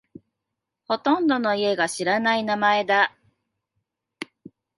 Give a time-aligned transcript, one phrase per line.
[0.87, 3.15] ほとんどの家が知らない名前だ。